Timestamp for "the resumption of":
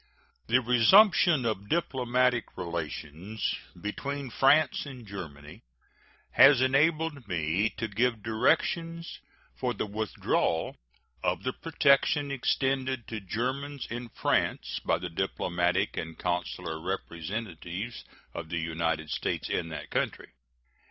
0.47-1.69